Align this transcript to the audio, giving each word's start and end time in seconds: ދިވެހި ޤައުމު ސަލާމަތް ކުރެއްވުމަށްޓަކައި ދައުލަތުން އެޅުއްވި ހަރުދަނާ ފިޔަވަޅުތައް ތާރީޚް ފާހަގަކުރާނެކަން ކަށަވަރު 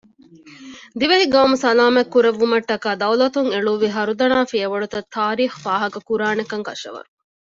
ދިވެހި 0.99 1.25
ޤައުމު 1.33 1.55
ސަލާމަތް 1.63 2.11
ކުރެއްވުމަށްޓަކައި 2.13 2.97
ދައުލަތުން 3.01 3.49
އެޅުއްވި 3.53 3.89
ހަރުދަނާ 3.95 4.37
ފިޔަވަޅުތައް 4.51 5.09
ތާރީޚް 5.13 5.55
ފާހަގަކުރާނެކަން 5.63 6.63
ކަށަވަރު 6.67 7.09